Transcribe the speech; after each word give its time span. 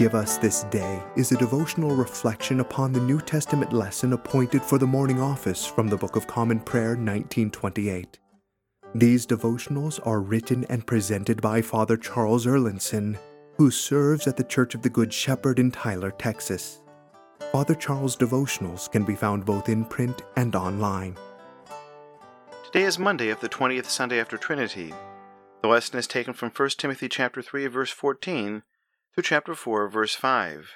give 0.00 0.14
us 0.14 0.38
this 0.38 0.62
day 0.70 0.98
is 1.14 1.30
a 1.30 1.36
devotional 1.36 1.94
reflection 1.94 2.60
upon 2.60 2.90
the 2.90 3.00
New 3.02 3.20
Testament 3.20 3.70
lesson 3.70 4.14
appointed 4.14 4.62
for 4.62 4.78
the 4.78 4.86
morning 4.86 5.20
office 5.20 5.66
from 5.66 5.88
the 5.88 5.96
Book 5.98 6.16
of 6.16 6.26
Common 6.26 6.58
Prayer 6.58 6.96
1928. 6.96 8.18
These 8.94 9.26
devotionals 9.26 10.00
are 10.06 10.22
written 10.22 10.64
and 10.70 10.86
presented 10.86 11.42
by 11.42 11.60
Father 11.60 11.98
Charles 11.98 12.46
Erlandson, 12.46 13.18
who 13.58 13.70
serves 13.70 14.26
at 14.26 14.38
the 14.38 14.44
Church 14.44 14.74
of 14.74 14.80
the 14.80 14.88
Good 14.88 15.12
Shepherd 15.12 15.58
in 15.58 15.70
Tyler, 15.70 16.12
Texas. 16.12 16.80
Father 17.52 17.74
Charles' 17.74 18.16
devotionals 18.16 18.90
can 18.90 19.04
be 19.04 19.14
found 19.14 19.44
both 19.44 19.68
in 19.68 19.84
print 19.84 20.22
and 20.34 20.56
online. 20.56 21.14
Today 22.64 22.84
is 22.84 22.98
Monday 22.98 23.28
of 23.28 23.40
the 23.40 23.50
20th 23.50 23.84
Sunday 23.84 24.18
after 24.18 24.38
Trinity. 24.38 24.94
The 25.60 25.68
lesson 25.68 25.98
is 25.98 26.06
taken 26.06 26.32
from 26.32 26.48
1 26.48 26.70
Timothy 26.78 27.10
chapter 27.10 27.42
3 27.42 27.66
verse 27.66 27.90
14 27.90 28.62
through 29.14 29.24
chapter 29.24 29.54
4 29.54 29.88
verse 29.88 30.14
5. 30.14 30.70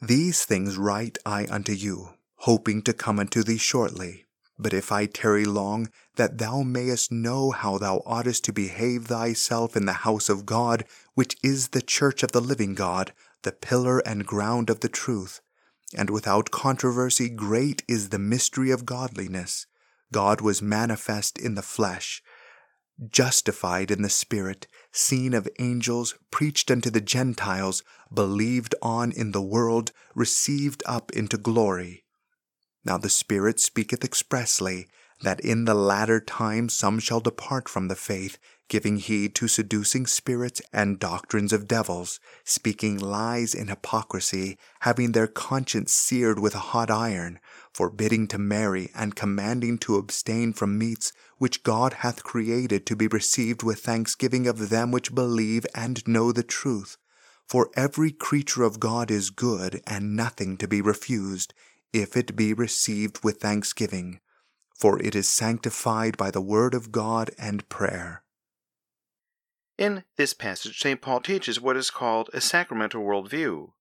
These 0.00 0.44
things 0.44 0.76
write 0.76 1.16
I 1.24 1.46
unto 1.46 1.72
you, 1.72 2.10
hoping 2.36 2.82
to 2.82 2.92
come 2.92 3.18
unto 3.18 3.42
thee 3.42 3.58
shortly. 3.58 4.26
But 4.58 4.74
if 4.74 4.92
I 4.92 5.06
tarry 5.06 5.44
long, 5.44 5.90
that 6.16 6.38
thou 6.38 6.62
mayest 6.62 7.10
know 7.10 7.50
how 7.50 7.78
thou 7.78 8.02
oughtest 8.04 8.44
to 8.44 8.52
behave 8.52 9.06
thyself 9.06 9.76
in 9.76 9.86
the 9.86 10.04
house 10.04 10.28
of 10.28 10.44
God, 10.44 10.84
which 11.14 11.36
is 11.42 11.68
the 11.68 11.82
church 11.82 12.22
of 12.22 12.32
the 12.32 12.40
living 12.40 12.74
God, 12.74 13.12
the 13.42 13.52
pillar 13.52 14.00
and 14.00 14.26
ground 14.26 14.68
of 14.68 14.80
the 14.80 14.88
truth. 14.88 15.40
And 15.96 16.10
without 16.10 16.50
controversy, 16.50 17.28
great 17.28 17.82
is 17.88 18.10
the 18.10 18.18
mystery 18.18 18.70
of 18.70 18.86
godliness. 18.86 19.66
God 20.12 20.40
was 20.40 20.60
manifest 20.60 21.38
in 21.38 21.54
the 21.54 21.62
flesh 21.62 22.22
justified 23.10 23.90
in 23.90 24.02
the 24.02 24.10
Spirit, 24.10 24.66
seen 24.90 25.34
of 25.34 25.48
angels, 25.58 26.14
preached 26.30 26.70
unto 26.70 26.90
the 26.90 27.00
Gentiles, 27.00 27.82
believed 28.12 28.74
on 28.82 29.12
in 29.12 29.32
the 29.32 29.42
world, 29.42 29.92
received 30.14 30.82
up 30.86 31.10
into 31.12 31.36
glory. 31.36 32.04
Now 32.84 32.98
the 32.98 33.08
Spirit 33.08 33.60
speaketh 33.60 34.04
expressly, 34.04 34.88
that 35.22 35.40
in 35.40 35.64
the 35.64 35.74
latter 35.74 36.20
time 36.20 36.68
some 36.68 36.98
shall 36.98 37.20
depart 37.20 37.68
from 37.68 37.88
the 37.88 37.96
faith, 37.96 38.38
giving 38.72 38.96
heed 38.96 39.34
to 39.34 39.46
seducing 39.46 40.06
spirits 40.06 40.62
and 40.72 40.98
doctrines 40.98 41.52
of 41.52 41.68
devils, 41.68 42.18
speaking 42.42 42.98
lies 42.98 43.52
in 43.52 43.68
hypocrisy, 43.68 44.56
having 44.80 45.12
their 45.12 45.26
conscience 45.26 45.92
seared 45.92 46.38
with 46.38 46.54
a 46.54 46.70
hot 46.72 46.90
iron, 46.90 47.38
forbidding 47.74 48.26
to 48.26 48.38
marry, 48.38 48.90
and 48.94 49.14
commanding 49.14 49.76
to 49.76 49.96
abstain 49.96 50.54
from 50.54 50.78
meats 50.78 51.12
which 51.36 51.62
God 51.62 51.92
hath 52.00 52.24
created 52.24 52.86
to 52.86 52.96
be 52.96 53.06
received 53.08 53.62
with 53.62 53.80
thanksgiving 53.80 54.46
of 54.46 54.70
them 54.70 54.90
which 54.90 55.14
believe 55.14 55.66
and 55.74 56.08
know 56.08 56.32
the 56.32 56.42
truth. 56.42 56.96
For 57.46 57.68
every 57.76 58.10
creature 58.10 58.62
of 58.62 58.80
God 58.80 59.10
is 59.10 59.28
good, 59.28 59.82
and 59.86 60.16
nothing 60.16 60.56
to 60.56 60.66
be 60.66 60.80
refused, 60.80 61.52
if 61.92 62.16
it 62.16 62.34
be 62.34 62.54
received 62.54 63.22
with 63.22 63.36
thanksgiving 63.42 64.20
for 64.74 65.00
it 65.00 65.14
is 65.14 65.28
sanctified 65.28 66.16
by 66.16 66.28
the 66.28 66.40
word 66.40 66.74
of 66.74 66.90
God 66.90 67.30
and 67.38 67.68
prayer. 67.68 68.24
In 69.82 70.04
this 70.16 70.32
passage, 70.32 70.78
St. 70.78 71.00
Paul 71.00 71.20
teaches 71.20 71.60
what 71.60 71.76
is 71.76 71.90
called 71.90 72.30
a 72.32 72.40
sacramental 72.40 73.02
worldview. 73.02 73.72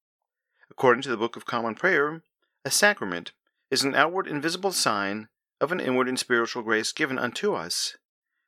According 0.72 1.04
to 1.04 1.10
the 1.10 1.16
Book 1.16 1.36
of 1.36 1.46
Common 1.46 1.76
Prayer, 1.76 2.24
a 2.66 2.72
sacrament 2.72 3.34
is 3.70 3.84
an 3.84 3.94
outward 3.94 4.26
invisible 4.26 4.72
sign 4.72 5.28
of 5.60 5.72
an 5.72 5.80
inward 5.80 6.10
and 6.10 6.18
spiritual 6.18 6.64
grace 6.64 6.92
given 6.92 7.20
unto 7.20 7.54
us. 7.54 7.98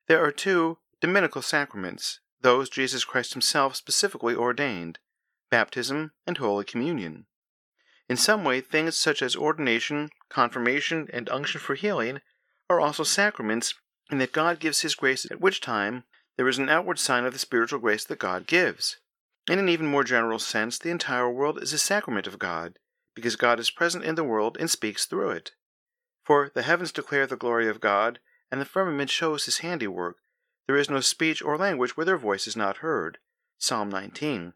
There 0.07 0.19
are 0.19 0.31
two 0.31 0.79
dominical 0.99 1.43
sacraments, 1.43 2.21
those 2.41 2.71
Jesus 2.71 3.05
Christ 3.05 3.33
Himself 3.33 3.75
specifically 3.75 4.33
ordained 4.33 4.97
baptism 5.51 6.13
and 6.25 6.39
Holy 6.39 6.65
Communion. 6.65 7.27
In 8.09 8.17
some 8.17 8.43
way, 8.43 8.61
things 8.61 8.97
such 8.97 9.21
as 9.21 9.35
ordination, 9.35 10.09
confirmation, 10.27 11.07
and 11.13 11.29
unction 11.29 11.61
for 11.61 11.75
healing 11.75 12.19
are 12.67 12.79
also 12.79 13.03
sacraments, 13.03 13.75
in 14.09 14.17
that 14.17 14.31
God 14.31 14.59
gives 14.59 14.81
His 14.81 14.95
grace, 14.95 15.23
at 15.29 15.39
which 15.39 15.61
time 15.61 16.05
there 16.37 16.47
is 16.47 16.57
an 16.57 16.69
outward 16.69 16.99
sign 16.99 17.25
of 17.25 17.33
the 17.33 17.39
spiritual 17.39 17.79
grace 17.79 18.03
that 18.05 18.19
God 18.19 18.47
gives. 18.47 18.97
In 19.49 19.59
an 19.59 19.69
even 19.69 19.87
more 19.87 20.03
general 20.03 20.39
sense, 20.39 20.77
the 20.77 20.89
entire 20.89 21.29
world 21.29 21.61
is 21.61 21.73
a 21.73 21.77
sacrament 21.77 22.27
of 22.27 22.39
God, 22.39 22.79
because 23.13 23.35
God 23.35 23.59
is 23.59 23.69
present 23.69 24.03
in 24.03 24.15
the 24.15 24.23
world 24.23 24.57
and 24.59 24.69
speaks 24.69 25.05
through 25.05 25.31
it. 25.31 25.51
For 26.23 26.49
the 26.53 26.63
heavens 26.63 26.91
declare 26.91 27.27
the 27.27 27.35
glory 27.35 27.67
of 27.67 27.81
God, 27.81 28.19
and 28.51 28.61
the 28.61 28.65
firmament 28.65 29.09
shows 29.09 29.45
His 29.45 29.59
handiwork. 29.59 30.17
There 30.67 30.77
is 30.77 30.89
no 30.89 31.01
speech 31.01 31.41
or 31.41 31.57
language 31.57 31.97
where 31.97 32.05
their 32.05 32.17
voice 32.17 32.47
is 32.47 32.55
not 32.55 32.77
heard. 32.77 33.17
Psalm 33.57 33.89
19. 33.89 34.53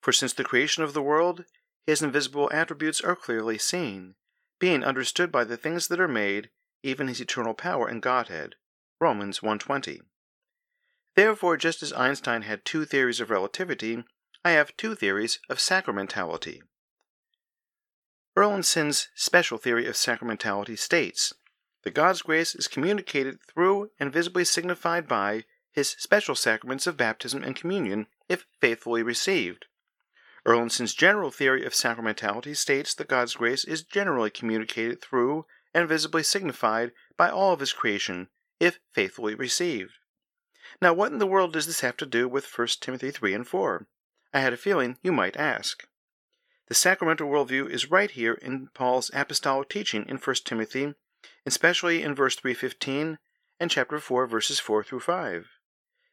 For 0.00 0.12
since 0.12 0.32
the 0.32 0.44
creation 0.44 0.82
of 0.82 0.94
the 0.94 1.02
world, 1.02 1.44
His 1.86 2.02
invisible 2.02 2.50
attributes 2.52 3.00
are 3.00 3.16
clearly 3.16 3.58
seen, 3.58 4.14
being 4.58 4.82
understood 4.82 5.30
by 5.30 5.44
the 5.44 5.56
things 5.56 5.88
that 5.88 6.00
are 6.00 6.08
made, 6.08 6.50
even 6.82 7.08
his 7.08 7.20
eternal 7.20 7.54
power 7.54 7.88
and 7.88 8.00
Godhead. 8.00 8.54
Romans 9.00 9.40
1:20. 9.40 10.00
Therefore, 11.16 11.56
just 11.56 11.82
as 11.82 11.94
Einstein 11.94 12.42
had 12.42 12.64
two 12.64 12.84
theories 12.84 13.20
of 13.20 13.30
relativity, 13.30 14.04
I 14.44 14.50
have 14.50 14.76
two 14.76 14.94
theories 14.94 15.40
of 15.48 15.56
sacramentality. 15.58 16.60
Erlandson's 18.36 19.08
special 19.14 19.56
theory 19.56 19.86
of 19.86 19.94
sacramentality 19.94 20.78
states 20.78 21.32
that 21.84 21.94
God's 21.94 22.20
grace 22.20 22.54
is 22.54 22.68
communicated 22.68 23.38
through 23.42 23.90
and 23.98 24.12
visibly 24.12 24.44
signified 24.44 25.08
by 25.08 25.44
his 25.72 25.96
special 25.98 26.34
sacraments 26.34 26.86
of 26.86 26.98
baptism 26.98 27.42
and 27.42 27.56
communion 27.56 28.08
if 28.28 28.44
faithfully 28.60 29.02
received. 29.02 29.64
Erlandson's 30.46 30.94
general 30.94 31.30
theory 31.30 31.64
of 31.64 31.72
sacramentality 31.72 32.54
states 32.54 32.94
that 32.94 33.08
God's 33.08 33.34
grace 33.34 33.64
is 33.64 33.82
generally 33.82 34.30
communicated 34.30 35.00
through 35.00 35.46
and 35.72 35.88
visibly 35.88 36.22
signified 36.22 36.92
by 37.16 37.30
all 37.30 37.54
of 37.54 37.60
his 37.60 37.72
creation, 37.72 38.28
if 38.60 38.78
faithfully 38.92 39.34
received. 39.34 39.92
Now, 40.80 40.92
what 40.92 41.12
in 41.12 41.18
the 41.18 41.26
world 41.26 41.52
does 41.52 41.66
this 41.66 41.80
have 41.80 41.96
to 41.98 42.06
do 42.06 42.28
with 42.28 42.46
1 42.56 42.68
Timothy 42.80 43.10
3 43.10 43.34
and 43.34 43.48
4? 43.48 43.86
I 44.34 44.40
had 44.40 44.52
a 44.52 44.58
feeling 44.58 44.98
you 45.02 45.12
might 45.12 45.36
ask. 45.36 45.86
The 46.68 46.74
sacramental 46.74 47.28
worldview 47.28 47.70
is 47.70 47.90
right 47.90 48.10
here 48.10 48.34
in 48.34 48.68
Paul's 48.74 49.10
apostolic 49.14 49.68
teaching 49.68 50.04
in 50.08 50.18
1 50.18 50.36
Timothy, 50.44 50.94
especially 51.46 52.02
in 52.02 52.14
verse 52.14 52.34
315 52.36 53.18
and 53.58 53.70
chapter 53.70 53.98
4 53.98 54.26
verses 54.26 54.58
4 54.58 54.84
through 54.84 55.00
5. 55.00 55.48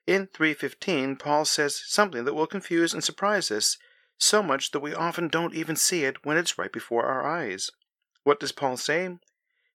In 0.05 0.27
315, 0.27 1.15
Paul 1.15 1.45
says 1.45 1.81
something 1.85 2.23
that 2.25 2.33
will 2.33 2.47
confuse 2.47 2.93
and 2.93 3.03
surprise 3.03 3.49
us 3.51 3.77
so 4.17 4.43
much 4.43 4.71
that 4.71 4.79
we 4.79 4.93
often 4.93 5.27
don't 5.27 5.55
even 5.55 5.75
see 5.75 6.03
it 6.03 6.23
when 6.25 6.37
it's 6.37 6.57
right 6.57 6.71
before 6.71 7.05
our 7.05 7.25
eyes. 7.25 7.69
What 8.23 8.39
does 8.39 8.51
Paul 8.51 8.77
say? 8.77 9.17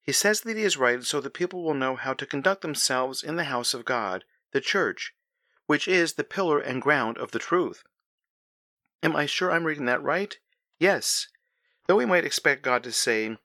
He 0.03 0.13
says 0.13 0.43
that 0.43 0.57
he 0.57 0.63
is 0.63 0.77
writing 0.77 1.03
so 1.03 1.21
that 1.21 1.35
people 1.35 1.63
will 1.63 1.75
know 1.75 1.97
how 1.97 2.15
to 2.15 2.25
conduct 2.25 2.63
themselves 2.63 3.23
in 3.23 3.37
the 3.37 3.45
house 3.45 3.75
of 3.75 3.85
God, 3.85 4.25
the 4.53 4.61
church, 4.61 5.15
which 5.67 5.87
is 5.87 6.15
the 6.15 6.25
pillar 6.25 6.59
and 6.59 6.83
ground 6.83 7.19
of 7.19 7.33
the 7.33 7.39
truth. 7.39 7.83
Am 9.03 9.15
I 9.15 9.27
sure 9.27 9.51
I'm 9.51 9.65
reading 9.65 9.85
that 9.85 10.03
right? 10.03 10.39
Yes. 10.79 11.29
Though 11.87 11.97
we 11.97 12.07
might 12.07 12.25
expect 12.25 12.63
God 12.63 12.83
to 12.85 12.93
say 12.93 13.37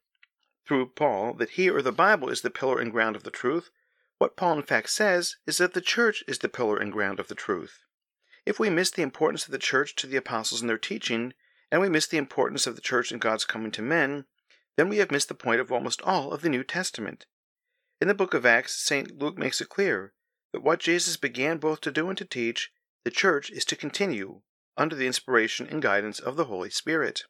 through 0.66 0.90
Paul 0.96 1.34
that 1.34 1.52
he 1.52 1.70
or 1.70 1.82
the 1.82 1.92
Bible 1.92 2.30
is 2.30 2.42
the 2.42 2.50
pillar 2.50 2.80
and 2.80 2.92
ground 2.92 3.16
of 3.16 3.24
the 3.24 3.32
truth, 3.32 3.70
what 4.18 4.38
Paul 4.38 4.58
in 4.58 4.64
fact 4.64 4.90
says 4.90 5.36
is 5.46 5.58
that 5.58 5.74
the 5.74 5.82
church 5.82 6.24
is 6.28 6.40
the 6.40 6.50
pillar 6.50 6.78
and 6.78 6.92
ground 6.92 7.20
of 7.20 7.28
the 7.28 7.36
truth. 7.36 7.80
If 8.46 8.60
we 8.60 8.70
miss 8.70 8.92
the 8.92 9.02
importance 9.02 9.46
of 9.46 9.52
the 9.52 9.58
church 9.58 9.96
to 9.96 10.08
the 10.08 10.18
apostles 10.18 10.62
and 10.62 10.70
their 10.70 10.78
teaching, 10.78 11.34
and 11.72 11.82
we 11.82 11.90
miss 11.90 12.08
the 12.08 12.18
importance 12.18 12.68
of 12.68 12.76
the 12.76 12.82
church 12.82 13.12
in 13.12 13.20
God's 13.20 13.46
coming 13.46 13.72
to 13.72 13.82
men, 13.82 14.26
then 14.76 14.90
we 14.90 14.98
have 14.98 15.12
missed 15.12 15.28
the 15.28 15.34
point 15.34 15.60
of 15.60 15.72
almost 15.72 16.02
all 16.02 16.32
of 16.32 16.42
the 16.42 16.50
New 16.50 16.64
Testament. 16.64 17.26
In 18.02 18.08
the 18.08 18.14
book 18.14 18.34
of 18.34 18.46
Acts, 18.46 18.76
St. 18.76 19.18
Luke 19.18 19.38
makes 19.38 19.62
it 19.62 19.70
clear 19.70 20.14
that 20.54 20.64
what 20.64 20.80
Jesus 20.80 21.18
began 21.18 21.58
both 21.58 21.82
to 21.82 21.92
do 21.92 22.08
and 22.08 22.18
to 22.18 22.24
teach, 22.24 22.72
the 23.04 23.12
church 23.12 23.52
is 23.52 23.66
to 23.66 23.76
continue 23.76 24.40
under 24.78 24.96
the 24.96 25.06
inspiration 25.06 25.68
and 25.68 25.82
guidance 25.82 26.20
of 26.20 26.38
the 26.38 26.46
Holy 26.46 26.70
Spirit. 26.70 27.24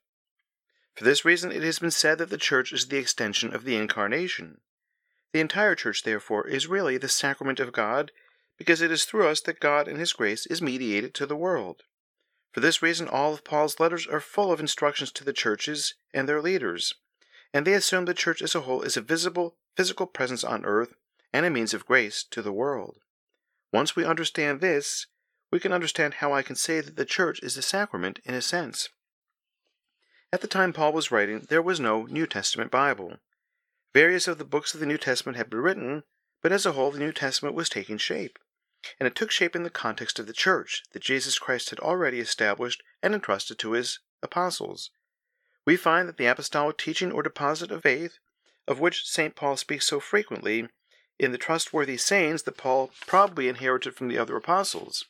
For 0.94 1.04
this 1.04 1.26
reason, 1.26 1.52
it 1.52 1.64
has 1.64 1.80
been 1.80 1.90
said 1.90 2.20
that 2.20 2.30
the 2.30 2.38
church 2.38 2.72
is 2.72 2.88
the 2.88 2.98
extension 2.98 3.56
of 3.56 3.64
the 3.64 3.76
Incarnation. 3.76 4.62
The 5.32 5.40
entire 5.40 5.74
church, 5.74 6.04
therefore, 6.04 6.48
is 6.48 6.68
really 6.68 6.98
the 6.98 7.10
sacrament 7.10 7.60
of 7.60 7.74
God, 7.74 8.12
because 8.60 8.82
it 8.82 8.92
is 8.92 9.04
through 9.04 9.28
us 9.28 9.42
that 9.42 9.60
God 9.60 9.88
and 9.88 9.98
His 9.98 10.14
grace 10.14 10.46
is 10.46 10.62
mediated 10.62 11.16
to 11.16 11.26
the 11.26 11.36
world. 11.36 11.82
For 12.52 12.60
this 12.60 12.84
reason, 12.84 13.08
all 13.08 13.34
of 13.34 13.44
Paul's 13.44 13.80
letters 13.80 14.06
are 14.06 14.20
full 14.20 14.52
of 14.52 14.60
instructions 14.60 15.12
to 15.14 15.24
the 15.24 15.34
churches 15.34 15.96
and 16.14 16.30
their 16.30 16.40
leaders 16.40 16.94
and 17.54 17.68
they 17.68 17.74
assume 17.74 18.06
the 18.06 18.14
church 18.14 18.42
as 18.42 18.56
a 18.56 18.62
whole 18.62 18.82
is 18.82 18.98
a 18.98 19.02
visible, 19.02 19.56
physical 19.78 20.08
presence 20.08 20.44
on 20.44 20.66
earth 20.66 20.96
and 21.32 21.46
a 21.46 21.50
means 21.50 21.74
of 21.74 21.86
grace 21.86 22.24
to 22.32 22.42
the 22.42 22.52
world. 22.52 22.98
Once 23.74 23.96
we 23.96 24.06
understand 24.06 24.62
this, 24.62 25.08
we 25.52 25.60
can 25.60 25.74
understand 25.74 26.16
how 26.16 26.32
I 26.32 26.44
can 26.44 26.56
say 26.56 26.80
that 26.80 26.96
the 26.96 27.06
church 27.06 27.42
is 27.42 27.58
a 27.58 27.62
sacrament 27.64 28.20
in 28.24 28.36
a 28.36 28.42
sense. 28.42 28.90
At 30.32 30.42
the 30.42 30.48
time 30.48 30.74
Paul 30.74 30.94
was 30.94 31.12
writing, 31.12 31.48
there 31.50 31.62
was 31.62 31.80
no 31.80 32.04
New 32.04 32.28
Testament 32.28 32.70
Bible. 32.70 33.18
Various 33.92 34.28
of 34.28 34.38
the 34.38 34.46
books 34.46 34.76
of 34.76 34.80
the 34.80 34.86
New 34.86 35.00
Testament 35.00 35.38
had 35.38 35.50
been 35.50 35.60
written, 35.60 36.04
but 36.44 36.52
as 36.52 36.68
a 36.68 36.74
whole, 36.74 36.92
the 36.92 37.00
New 37.00 37.12
Testament 37.12 37.56
was 37.56 37.68
taking 37.68 37.98
shape. 37.98 38.38
And 39.00 39.08
it 39.08 39.16
took 39.16 39.32
shape 39.32 39.56
in 39.56 39.64
the 39.64 39.70
context 39.72 40.20
of 40.20 40.28
the 40.28 40.34
church 40.34 40.84
that 40.92 41.02
Jesus 41.02 41.40
Christ 41.40 41.72
had 41.72 41.80
already 41.80 42.20
established 42.20 42.84
and 43.02 43.16
entrusted 43.16 43.58
to 43.60 43.72
his 43.72 44.00
apostles. 44.22 44.92
We 45.66 45.78
find 45.78 46.08
that 46.08 46.18
the 46.18 46.28
apostolic 46.28 46.78
teaching 46.78 47.12
or 47.12 47.24
deposit 47.24 47.72
of 47.72 47.82
faith, 47.82 48.20
of 48.68 48.80
which 48.80 49.08
St. 49.08 49.36
Paul 49.36 49.58
speaks 49.58 49.88
so 49.88 50.00
frequently, 50.00 50.68
in 51.20 51.32
the 51.32 51.38
trustworthy 51.38 51.98
sayings 51.98 52.44
that 52.44 52.58
Paul 52.58 52.92
probably 53.08 53.48
inherited 53.48 53.96
from 53.96 54.08
the 54.08 54.18
other 54.18 54.36
apostles. 54.36 55.06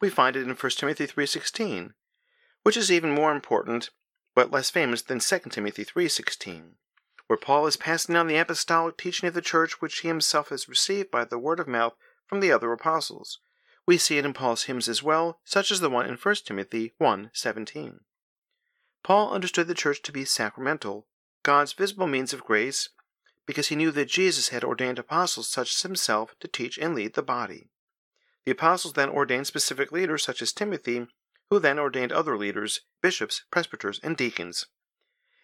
We 0.00 0.10
find 0.10 0.36
it 0.36 0.42
in 0.42 0.54
1 0.54 0.70
Timothy 0.78 1.06
3:16, 1.06 1.94
which 2.62 2.76
is 2.76 2.92
even 2.92 3.12
more 3.12 3.32
important 3.32 3.90
but 4.34 4.50
less 4.50 4.70
famous 4.70 5.02
than 5.02 5.20
2 5.20 5.50
Timothy 5.50 5.84
3:16, 5.84 6.76
where 7.26 7.36
Paul 7.36 7.66
is 7.66 7.76
passing 7.76 8.16
on 8.16 8.26
the 8.26 8.36
apostolic 8.36 8.96
teaching 8.96 9.26
of 9.26 9.34
the 9.34 9.42
church 9.42 9.80
which 9.80 10.00
he 10.00 10.08
himself 10.08 10.50
has 10.50 10.68
received 10.68 11.10
by 11.10 11.24
the 11.24 11.38
word 11.38 11.60
of 11.60 11.68
mouth 11.68 11.94
from 12.26 12.40
the 12.40 12.52
other 12.52 12.72
apostles. 12.72 13.38
We 13.86 13.98
see 13.98 14.18
it 14.18 14.24
in 14.24 14.34
Paul's 14.34 14.64
hymns 14.64 14.88
as 14.88 15.02
well, 15.02 15.40
such 15.44 15.70
as 15.70 15.80
the 15.80 15.90
one 15.90 16.06
in 16.06 16.16
1 16.16 16.46
Timothy 16.46 16.94
1:17. 16.98 18.00
Paul 19.02 19.32
understood 19.32 19.66
the 19.66 19.74
church 19.74 20.02
to 20.02 20.12
be 20.12 20.24
sacramental, 20.24 21.08
God's 21.42 21.72
visible 21.72 22.06
means 22.06 22.32
of 22.32 22.44
grace, 22.44 22.90
because 23.46 23.68
he 23.68 23.76
knew 23.76 23.90
that 23.90 24.08
Jesus 24.08 24.48
had 24.48 24.64
ordained 24.64 24.98
apostles 24.98 25.48
such 25.48 25.74
as 25.74 25.82
himself 25.82 26.34
to 26.40 26.48
teach 26.48 26.78
and 26.78 26.94
lead 26.94 27.14
the 27.14 27.22
body. 27.22 27.70
The 28.44 28.52
apostles 28.52 28.94
then 28.94 29.08
ordained 29.08 29.46
specific 29.46 29.92
leaders 29.92 30.22
such 30.22 30.40
as 30.40 30.52
Timothy, 30.52 31.06
who 31.50 31.58
then 31.58 31.78
ordained 31.78 32.12
other 32.12 32.36
leaders, 32.36 32.80
bishops, 33.02 33.42
presbyters, 33.50 34.00
and 34.02 34.16
deacons. 34.16 34.66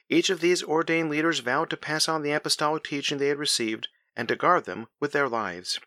Each 0.09 0.31
of 0.31 0.41
these 0.41 0.63
ordained 0.63 1.11
leaders 1.11 1.41
vowed 1.41 1.69
to 1.71 1.77
pass 1.77 2.09
on 2.09 2.23
the 2.23 2.33
apostolic 2.33 2.85
teaching 2.85 3.19
they 3.19 3.29
had 3.29 3.39
received 3.39 3.89
and 4.15 4.29
to 4.29 4.37
guard 4.37 4.65
them 4.65 4.87
with 5.01 5.13
their 5.13 5.29
lives. 5.29 5.81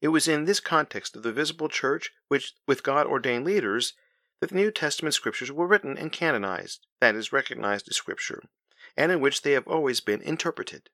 It 0.00 0.08
was 0.08 0.26
in 0.26 0.44
this 0.44 0.60
context 0.60 1.16
of 1.16 1.22
the 1.22 1.32
visible 1.32 1.68
church, 1.68 2.10
which, 2.28 2.54
with 2.66 2.82
God 2.82 3.06
ordained 3.06 3.44
leaders, 3.44 3.94
that 4.40 4.50
the 4.50 4.56
New 4.56 4.70
Testament 4.70 5.14
scriptures 5.14 5.52
were 5.52 5.66
written 5.66 5.96
and 5.96 6.12
canonized, 6.12 6.86
that 7.00 7.14
is, 7.14 7.32
recognized 7.32 7.88
as 7.88 7.96
scripture, 7.96 8.42
and 8.96 9.12
in 9.12 9.20
which 9.20 9.42
they 9.42 9.52
have 9.52 9.66
always 9.66 10.00
been 10.00 10.20
interpreted. 10.22 10.90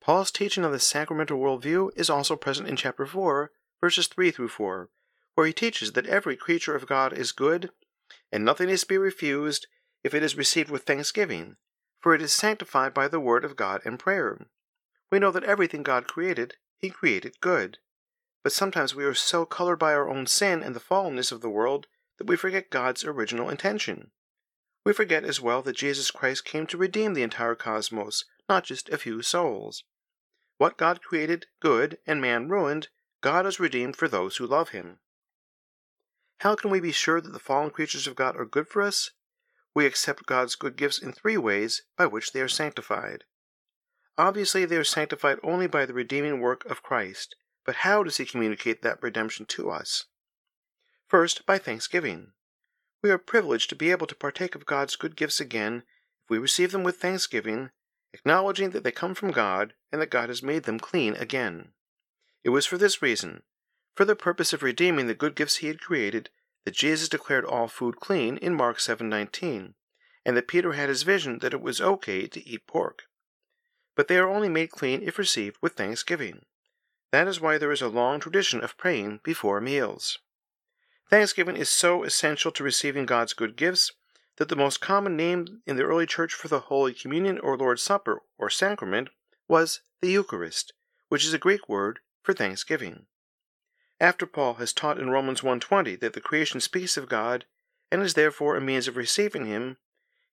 Paul's 0.00 0.30
teaching 0.30 0.64
on 0.64 0.72
the 0.72 0.78
sacramental 0.78 1.38
worldview 1.38 1.90
is 1.96 2.10
also 2.10 2.36
present 2.36 2.68
in 2.68 2.76
chapter 2.76 3.06
4, 3.06 3.50
verses 3.80 4.06
3 4.06 4.30
through 4.30 4.48
4, 4.48 4.90
where 5.34 5.46
he 5.46 5.52
teaches 5.52 5.92
that 5.92 6.06
every 6.06 6.36
creature 6.36 6.76
of 6.76 6.86
God 6.86 7.12
is 7.12 7.32
good, 7.32 7.70
and 8.30 8.44
nothing 8.44 8.68
is 8.68 8.82
to 8.82 8.86
be 8.86 8.98
refused 8.98 9.66
if 10.02 10.12
it 10.14 10.22
is 10.22 10.36
received 10.36 10.70
with 10.70 10.82
thanksgiving, 10.82 11.56
for 12.00 12.14
it 12.14 12.20
is 12.20 12.32
sanctified 12.32 12.92
by 12.92 13.08
the 13.08 13.20
word 13.20 13.44
of 13.44 13.56
God 13.56 13.80
and 13.84 13.98
prayer. 13.98 14.46
We 15.10 15.18
know 15.18 15.30
that 15.30 15.44
everything 15.44 15.82
God 15.82 16.06
created, 16.06 16.56
he 16.76 16.90
created 16.90 17.40
good. 17.40 17.78
But 18.42 18.52
sometimes 18.52 18.94
we 18.94 19.04
are 19.04 19.14
so 19.14 19.46
colored 19.46 19.78
by 19.78 19.94
our 19.94 20.08
own 20.08 20.26
sin 20.26 20.62
and 20.62 20.76
the 20.76 20.80
fallenness 20.80 21.32
of 21.32 21.40
the 21.40 21.48
world 21.48 21.86
that 22.18 22.26
we 22.26 22.36
forget 22.36 22.68
God's 22.68 23.04
original 23.04 23.48
intention. 23.48 24.10
We 24.84 24.92
forget 24.92 25.24
as 25.24 25.40
well 25.40 25.62
that 25.62 25.76
Jesus 25.76 26.10
Christ 26.10 26.44
came 26.44 26.66
to 26.66 26.76
redeem 26.76 27.14
the 27.14 27.22
entire 27.22 27.54
cosmos, 27.54 28.24
not 28.48 28.64
just 28.64 28.90
a 28.90 28.98
few 28.98 29.22
souls. 29.22 29.84
What 30.58 30.76
God 30.76 31.02
created 31.02 31.46
good 31.60 31.98
and 32.06 32.20
man 32.20 32.48
ruined, 32.48 32.88
God 33.22 33.46
has 33.46 33.58
redeemed 33.58 33.96
for 33.96 34.08
those 34.08 34.36
who 34.36 34.46
love 34.46 34.70
him. 34.70 34.98
How 36.38 36.54
can 36.54 36.70
we 36.70 36.80
be 36.80 36.92
sure 36.92 37.20
that 37.20 37.32
the 37.32 37.38
fallen 37.38 37.70
creatures 37.70 38.06
of 38.06 38.16
God 38.16 38.36
are 38.36 38.44
good 38.44 38.68
for 38.68 38.82
us? 38.82 39.10
We 39.74 39.86
accept 39.86 40.26
God's 40.26 40.54
good 40.54 40.76
gifts 40.76 40.98
in 40.98 41.12
three 41.12 41.38
ways 41.38 41.82
by 41.96 42.06
which 42.06 42.32
they 42.32 42.40
are 42.40 42.48
sanctified. 42.48 43.24
Obviously, 44.18 44.64
they 44.64 44.76
are 44.76 44.84
sanctified 44.84 45.38
only 45.42 45.66
by 45.66 45.86
the 45.86 45.94
redeeming 45.94 46.40
work 46.40 46.64
of 46.66 46.82
Christ, 46.82 47.34
but 47.64 47.76
how 47.76 48.02
does 48.02 48.18
he 48.18 48.24
communicate 48.24 48.82
that 48.82 49.02
redemption 49.02 49.46
to 49.46 49.70
us? 49.70 50.04
First, 51.08 51.46
by 51.46 51.58
thanksgiving. 51.58 52.32
We 53.04 53.10
are 53.10 53.18
privileged 53.18 53.68
to 53.68 53.76
be 53.76 53.90
able 53.90 54.06
to 54.06 54.14
partake 54.14 54.54
of 54.54 54.64
God's 54.64 54.96
good 54.96 55.14
gifts 55.14 55.38
again 55.38 55.82
if 56.22 56.30
we 56.30 56.38
receive 56.38 56.72
them 56.72 56.84
with 56.84 56.96
thanksgiving, 56.96 57.70
acknowledging 58.14 58.70
that 58.70 58.82
they 58.82 58.92
come 58.92 59.14
from 59.14 59.30
God 59.30 59.74
and 59.92 60.00
that 60.00 60.08
God 60.08 60.30
has 60.30 60.42
made 60.42 60.62
them 60.62 60.80
clean 60.80 61.14
again. 61.16 61.74
It 62.44 62.48
was 62.48 62.64
for 62.64 62.78
this 62.78 63.02
reason, 63.02 63.42
for 63.94 64.06
the 64.06 64.16
purpose 64.16 64.54
of 64.54 64.62
redeeming 64.62 65.06
the 65.06 65.14
good 65.14 65.34
gifts 65.34 65.56
he 65.56 65.66
had 65.66 65.82
created, 65.82 66.30
that 66.64 66.76
Jesus 66.76 67.10
declared 67.10 67.44
all 67.44 67.68
food 67.68 68.00
clean 68.00 68.38
in 68.38 68.54
Mark 68.54 68.78
7:19, 68.78 69.74
and 70.24 70.34
that 70.34 70.48
Peter 70.48 70.72
had 70.72 70.88
his 70.88 71.02
vision 71.02 71.40
that 71.40 71.52
it 71.52 71.60
was 71.60 71.82
okay 71.82 72.26
to 72.26 72.48
eat 72.48 72.66
pork. 72.66 73.02
But 73.94 74.08
they 74.08 74.16
are 74.16 74.30
only 74.30 74.48
made 74.48 74.70
clean 74.70 75.02
if 75.02 75.18
received 75.18 75.58
with 75.60 75.74
thanksgiving. 75.74 76.46
That 77.12 77.28
is 77.28 77.38
why 77.38 77.58
there 77.58 77.70
is 77.70 77.82
a 77.82 77.88
long 77.88 78.18
tradition 78.18 78.64
of 78.64 78.78
praying 78.78 79.20
before 79.22 79.60
meals. 79.60 80.20
Thanksgiving 81.10 81.56
is 81.56 81.68
so 81.68 82.02
essential 82.02 82.50
to 82.52 82.64
receiving 82.64 83.04
God's 83.04 83.34
good 83.34 83.56
gifts 83.56 83.92
that 84.36 84.48
the 84.48 84.56
most 84.56 84.80
common 84.80 85.16
name 85.16 85.62
in 85.66 85.76
the 85.76 85.82
early 85.82 86.06
church 86.06 86.32
for 86.32 86.48
the 86.48 86.60
Holy 86.60 86.94
Communion 86.94 87.38
or 87.38 87.56
Lord's 87.56 87.82
Supper 87.82 88.22
or 88.38 88.50
sacrament 88.50 89.10
was 89.46 89.80
the 90.00 90.10
Eucharist, 90.10 90.72
which 91.08 91.24
is 91.24 91.34
a 91.34 91.38
Greek 91.38 91.68
word 91.68 92.00
for 92.22 92.32
thanksgiving. 92.32 93.06
After 94.00 94.26
Paul 94.26 94.54
has 94.54 94.72
taught 94.72 94.98
in 94.98 95.10
Romans 95.10 95.42
1:20 95.42 95.94
that 95.96 96.14
the 96.14 96.20
creation 96.20 96.60
speaks 96.60 96.96
of 96.96 97.08
God 97.08 97.44
and 97.92 98.02
is 98.02 98.14
therefore 98.14 98.56
a 98.56 98.60
means 98.60 98.88
of 98.88 98.96
receiving 98.96 99.46
him, 99.46 99.76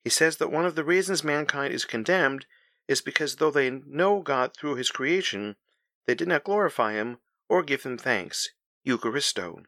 he 0.04 0.10
says 0.10 0.38
that 0.38 0.52
one 0.52 0.66
of 0.66 0.76
the 0.76 0.84
reasons 0.84 1.24
mankind 1.24 1.74
is 1.74 1.86
condemned 1.86 2.46
is 2.88 3.02
because 3.02 3.36
though 3.36 3.52
they 3.52 3.70
know 3.70 4.22
God 4.22 4.56
through 4.56 4.76
his 4.76 4.90
creation, 4.90 5.58
they 6.06 6.16
did 6.16 6.28
not 6.28 6.44
glorify 6.44 6.94
him 6.94 7.20
or 7.48 7.62
give 7.62 7.84
him 7.84 7.98
thanks, 7.98 8.50
Eucharisto. 8.86 9.66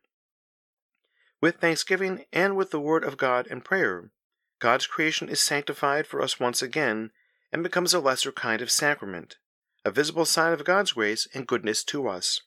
With 1.43 1.57
thanksgiving 1.57 2.23
and 2.31 2.55
with 2.55 2.71
the 2.71 2.79
word 2.79 3.03
of 3.03 3.17
God 3.17 3.47
and 3.51 3.65
prayer, 3.65 4.11
God's 4.59 4.87
creation 4.87 5.27
is 5.27 5.41
sanctified 5.41 6.07
for 6.07 6.21
us 6.21 6.39
once 6.39 6.61
again 6.61 7.11
and 7.51 7.61
becomes 7.61 7.93
a 7.93 7.99
lesser 7.99 8.31
kind 8.31 8.61
of 8.61 8.71
sacrament, 8.71 9.35
a 9.83 9.91
visible 9.91 10.23
sign 10.23 10.53
of 10.53 10.63
God's 10.63 10.93
grace 10.93 11.27
and 11.33 11.45
goodness 11.45 11.83
to 11.83 12.07
us. 12.07 12.43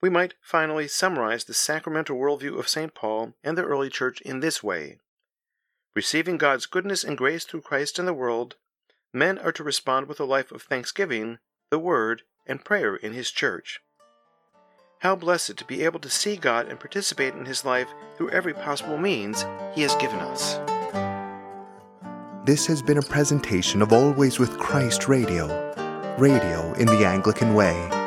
We 0.00 0.10
might 0.10 0.34
finally 0.40 0.88
summarize 0.88 1.44
the 1.44 1.54
sacramental 1.54 2.18
worldview 2.18 2.58
of 2.58 2.68
St. 2.68 2.94
Paul 2.94 3.34
and 3.44 3.56
the 3.56 3.62
early 3.62 3.88
church 3.88 4.20
in 4.22 4.40
this 4.40 4.60
way 4.60 4.98
Receiving 5.94 6.36
God's 6.36 6.66
goodness 6.66 7.04
and 7.04 7.16
grace 7.16 7.44
through 7.44 7.62
Christ 7.62 7.96
in 7.96 8.06
the 8.06 8.12
world, 8.12 8.56
men 9.12 9.38
are 9.38 9.52
to 9.52 9.62
respond 9.62 10.08
with 10.08 10.18
a 10.18 10.24
life 10.24 10.50
of 10.50 10.62
thanksgiving, 10.62 11.38
the 11.70 11.78
Word, 11.78 12.22
and 12.44 12.64
prayer 12.64 12.96
in 12.96 13.12
His 13.12 13.30
church. 13.30 13.78
How 15.00 15.16
blessed 15.16 15.56
to 15.56 15.64
be 15.64 15.82
able 15.82 15.98
to 16.00 16.10
see 16.10 16.36
God 16.36 16.68
and 16.68 16.78
participate 16.78 17.32
in 17.32 17.46
His 17.46 17.64
life 17.64 17.88
through 18.18 18.32
every 18.32 18.52
possible 18.52 18.98
means 18.98 19.46
He 19.74 19.80
has 19.80 19.94
given 19.96 20.20
us. 20.20 20.58
This 22.44 22.66
has 22.66 22.82
been 22.82 22.98
a 22.98 23.02
presentation 23.02 23.80
of 23.80 23.94
Always 23.94 24.38
with 24.38 24.58
Christ 24.58 25.08
Radio, 25.08 25.46
radio 26.18 26.74
in 26.74 26.84
the 26.84 27.06
Anglican 27.06 27.54
way. 27.54 27.99